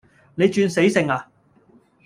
[0.33, 1.27] 你轉死性呀